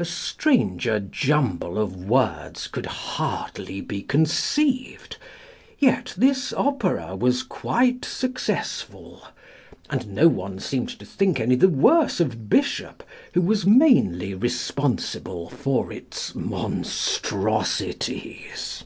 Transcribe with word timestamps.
A 0.00 0.04
stranger 0.04 0.98
jumble 0.98 1.78
of 1.78 1.94
words 1.94 2.66
could 2.66 2.86
hardly 2.86 3.80
be 3.80 4.02
conceived; 4.02 5.16
yet 5.78 6.12
this 6.16 6.52
opera 6.52 7.14
was 7.14 7.44
quite 7.44 8.04
successful, 8.04 9.28
and 9.88 10.08
no 10.12 10.26
one 10.26 10.58
seemed 10.58 10.88
to 10.98 11.04
think 11.06 11.38
any 11.38 11.54
the 11.54 11.68
worse 11.68 12.18
of 12.18 12.48
Bishop, 12.48 13.04
who 13.34 13.40
was 13.42 13.64
mainly 13.64 14.34
responsible 14.34 15.48
for 15.48 15.92
its 15.92 16.34
monstrosities. 16.34 18.82